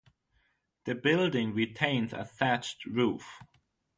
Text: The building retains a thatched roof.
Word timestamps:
The 0.85 0.95
building 0.95 1.53
retains 1.53 2.11
a 2.11 2.25
thatched 2.25 2.85
roof. 2.87 3.43